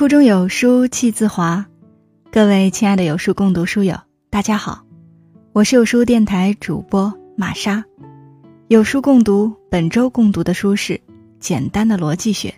[0.00, 1.66] 腹中有书气自华，
[2.32, 3.98] 各位亲爱的有书共读书友，
[4.30, 4.82] 大家好，
[5.52, 7.84] 我是有书电台主播玛莎。
[8.68, 10.94] 有书共读本周共读的书是
[11.38, 12.48] 《简单的逻辑学》，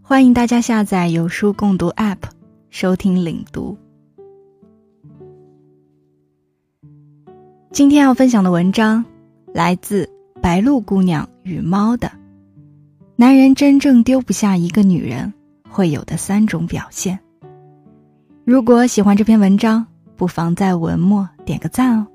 [0.00, 2.16] 欢迎大家下载有书共读 App
[2.70, 3.76] 收听领读。
[7.72, 9.04] 今天要分享的文章
[9.52, 10.08] 来自
[10.40, 12.08] 白鹿姑娘与猫的
[13.16, 15.34] 《男人真正丢不下一个女人》。
[15.78, 17.16] 会有的三种表现。
[18.44, 19.86] 如果喜欢这篇文章，
[20.16, 22.06] 不妨在文末点个赞哦。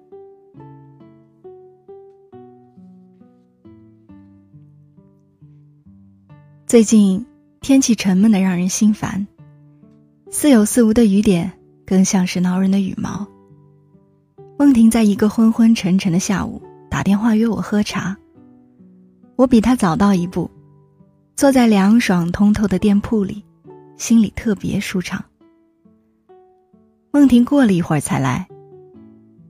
[6.68, 7.26] 最近
[7.62, 9.26] 天气沉闷的让人心烦，
[10.30, 11.50] 似有似无的雨点
[11.86, 13.26] 更像是挠人的羽毛。
[14.60, 18.18] 梦婷在一个昏昏沉沉的下午打电话约我喝茶，
[19.38, 20.52] 我比她早到一步。
[21.38, 23.44] 坐在凉爽通透的店铺里，
[24.04, 25.24] 心里特别舒畅。
[27.10, 28.50] 梦婷过了一会儿才来，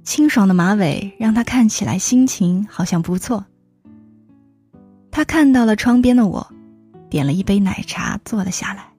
[0.04, 3.44] 清爽的马尾让她看起来心情好像不错。
[5.10, 6.48] 她看到了窗边的我，
[7.10, 8.94] 点了一杯奶茶，坐了下来。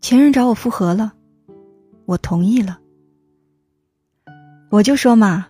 [0.00, 1.12] 前任找我复合了，
[2.06, 2.78] 我同意了。
[4.70, 5.48] 我就说嘛，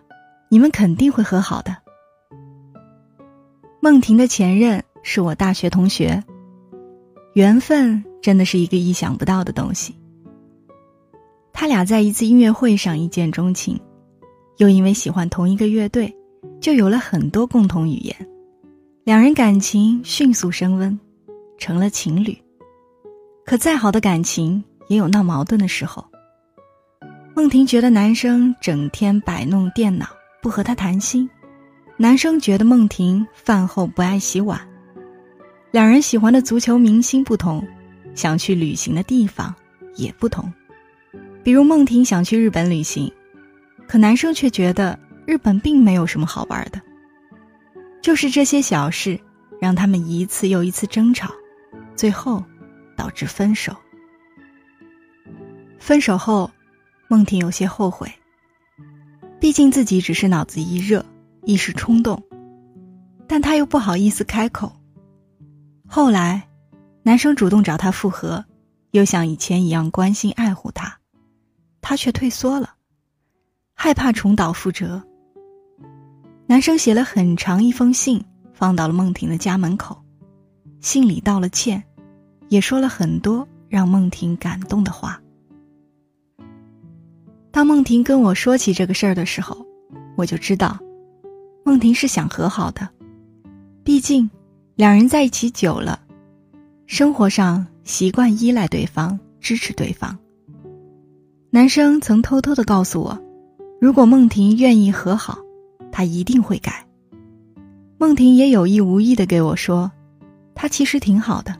[0.49, 1.77] 你们肯定会和好的。
[3.79, 4.83] 梦婷的前任。
[5.07, 6.23] 是我大学同学，
[7.35, 9.93] 缘分真的是一个意想不到的东西。
[11.51, 13.77] 他俩在一次音乐会上一见钟情，
[14.55, 16.15] 又因为喜欢同一个乐队，
[16.61, 18.15] 就有了很多共同语言，
[19.03, 20.97] 两人感情迅速升温，
[21.57, 22.37] 成了情侣。
[23.45, 26.05] 可再好的感情也有闹矛盾的时候。
[27.35, 30.05] 梦婷觉得男生整天摆弄电脑，
[30.41, 31.27] 不和她谈心；
[31.97, 34.57] 男生觉得梦婷饭后不爱洗碗。
[35.75, 37.61] 两人喜欢的足球明星不同，
[38.15, 39.53] 想去旅行的地方
[39.97, 40.49] 也不同。
[41.43, 43.11] 比如梦婷想去日本旅行，
[43.85, 46.81] 可男生却觉得日本并没有什么好玩的。
[48.01, 49.19] 就是这些小事，
[49.59, 51.29] 让他们一次又一次争吵，
[51.93, 52.41] 最后
[52.95, 53.75] 导致分手。
[55.77, 56.49] 分手后，
[57.09, 58.09] 梦婷有些后悔，
[59.41, 61.05] 毕竟自己只是脑子一热，
[61.43, 62.23] 一时冲动，
[63.27, 64.73] 但她又不好意思开口。
[65.95, 66.45] 后来，
[67.03, 68.43] 男生主动找她复合，
[68.91, 70.93] 又像以前一样关心爱护她，
[71.79, 72.71] 她却退缩了，
[73.73, 75.01] 害怕重蹈覆辙。
[76.47, 78.21] 男生写了很长一封信，
[78.53, 79.97] 放到了梦婷的家门口，
[80.81, 81.81] 信里道了歉，
[82.49, 85.21] 也说了很多让梦婷感动的话。
[87.51, 89.65] 当梦婷跟我说起这个事儿的时候，
[90.17, 90.77] 我就知道，
[91.63, 92.85] 梦婷是想和好的，
[93.81, 94.29] 毕竟。
[94.75, 96.01] 两人在一起久了，
[96.85, 100.19] 生活上习惯依赖对方，支持对方。
[101.49, 103.17] 男生曾偷偷的告诉我，
[103.79, 105.37] 如果梦婷愿意和好，
[105.93, 106.85] 他一定会改。
[107.97, 109.89] 梦婷也有意无意的给我说，
[110.53, 111.55] 他其实挺好的，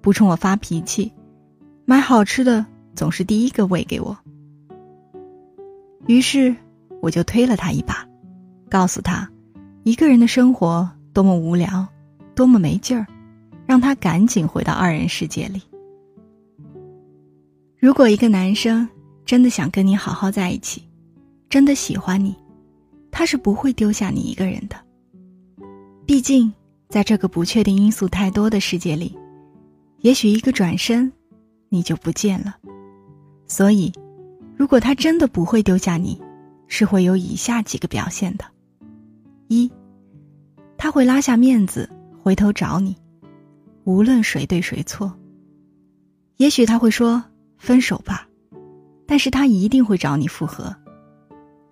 [0.00, 1.12] 不冲我发脾气，
[1.84, 4.16] 买好吃的总是第一个喂给我。
[6.06, 6.54] 于是
[7.00, 8.06] 我就推了他一把，
[8.70, 9.28] 告诉他，
[9.82, 11.88] 一个人的生活多么无聊。
[12.34, 13.06] 多么没劲儿，
[13.66, 15.60] 让他赶紧回到二人世界里。
[17.78, 18.88] 如果一个男生
[19.24, 20.82] 真的想跟你好好在一起，
[21.50, 22.34] 真的喜欢你，
[23.10, 24.76] 他是不会丢下你一个人的。
[26.06, 26.52] 毕竟，
[26.88, 29.16] 在这个不确定因素太多的世界里，
[29.98, 31.10] 也许一个转身，
[31.68, 32.56] 你就不见了。
[33.46, 33.92] 所以，
[34.56, 36.20] 如果他真的不会丢下你，
[36.68, 38.44] 是会有以下几个表现的：
[39.48, 39.70] 一，
[40.76, 41.88] 他会拉下面子。
[42.22, 42.96] 回头找你，
[43.82, 45.12] 无论谁对谁错。
[46.36, 47.22] 也许他会说
[47.58, 48.28] 分手吧，
[49.06, 50.74] 但是他一定会找你复合。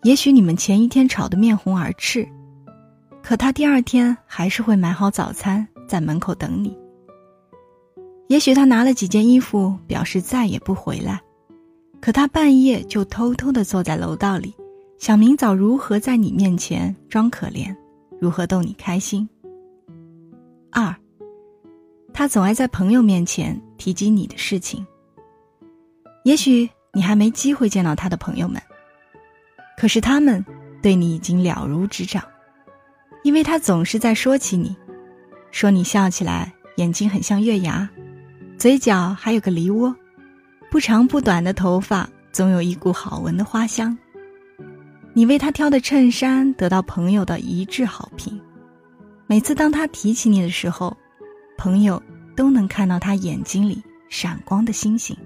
[0.03, 2.29] 也许你们前一天吵得面红耳赤，
[3.23, 6.77] 可他第二天还是会买好早餐在门口等你。
[8.27, 11.21] 也许他拿了几件衣服表示再也不回来，
[12.01, 14.53] 可他半夜就偷偷的坐在楼道里，
[14.99, 17.73] 想明早如何在你面前装可怜，
[18.21, 19.29] 如何逗你开心。
[20.71, 20.95] 二，
[22.13, 24.87] 他总爱在朋友面前提及你的事情。
[26.25, 28.61] 也许你还没机会见到他的朋友们，
[29.79, 30.45] 可是他们
[30.83, 32.23] 对你已经了如指掌，
[33.23, 34.77] 因为他总是在说起你，
[35.51, 37.89] 说你笑起来眼睛很像月牙，
[38.59, 39.95] 嘴角还有个梨窝，
[40.71, 43.97] 不长不短的头发总有一股好闻的花香。
[45.13, 48.41] 你为他挑的衬衫得到朋友的一致好评。
[49.31, 50.97] 每次当他提起你的时候，
[51.57, 52.03] 朋友
[52.35, 55.17] 都能看到他眼睛里闪光的星星。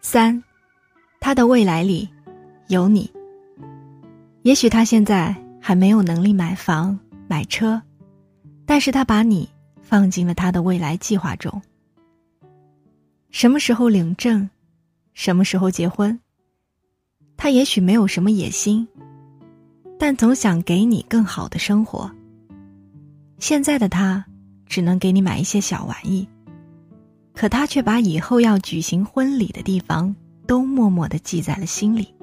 [0.00, 0.42] 三，
[1.20, 2.08] 他的未来里
[2.66, 3.08] 有你。
[4.42, 6.98] 也许他现在还没有能力买房
[7.28, 7.80] 买车，
[8.66, 9.48] 但是他把你
[9.80, 11.62] 放进了他的未来计划中。
[13.30, 14.50] 什么时候领证，
[15.14, 16.18] 什么时候结婚，
[17.36, 18.88] 他也许没有什么野心，
[19.96, 22.10] 但总想给你更好的生活。
[23.42, 24.24] 现在的他
[24.66, 26.28] 只能给你买一些小玩意。
[27.34, 30.14] 可他却把以后要举行婚礼的地方
[30.46, 32.14] 都默默的记在了心里。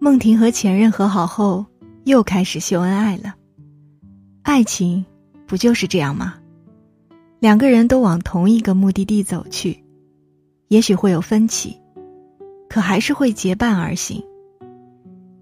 [0.00, 1.64] 梦婷和前任和好后，
[2.02, 3.36] 又开始秀恩爱了。
[4.42, 5.06] 爱情
[5.46, 6.34] 不就是这样吗？
[7.38, 9.84] 两个人都往同一个目的地走去，
[10.66, 11.80] 也许会有分歧，
[12.68, 14.20] 可还是会结伴而行。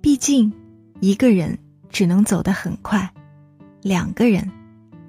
[0.03, 0.53] 毕竟，
[1.01, 1.59] 一个人
[1.89, 3.11] 只能走得很快，
[3.85, 4.51] 两个人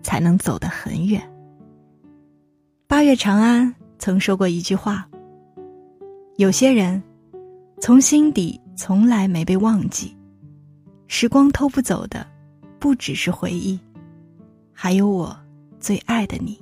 [0.04, 1.22] 才能走得很远。
[2.88, 5.08] 八月长安曾说过一句话
[6.36, 7.02] ：“有些人，
[7.80, 10.14] 从心底从来没被忘记。
[11.08, 12.28] 时光偷不走的，
[12.78, 13.80] 不只是回忆，
[14.74, 15.34] 还有我
[15.80, 16.62] 最爱的你。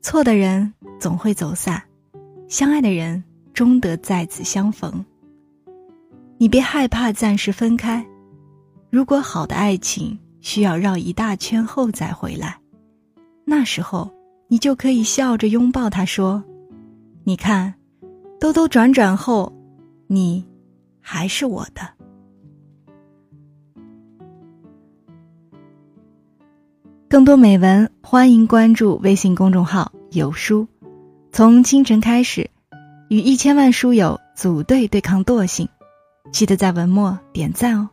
[0.00, 1.82] 错的人总会走散，
[2.46, 3.20] 相爱的人
[3.52, 5.04] 终得再次相逢。
[6.38, 8.06] 你别害怕暂时分开，
[8.90, 12.60] 如果好的爱情需要绕一大圈后再回来，
[13.46, 14.12] 那时候。”
[14.48, 16.44] 你就可以笑着拥抱他，说
[17.24, 17.72] ：“你看，
[18.38, 19.50] 兜兜转转后，
[20.08, 20.44] 你
[21.00, 21.80] 还是我的。”
[27.08, 30.68] 更多美文，欢迎关注微信公众号“有书”。
[31.32, 32.50] 从清晨开始，
[33.08, 35.66] 与一千万书友组队对抗惰性，
[36.30, 37.88] 记得在文末点赞哦。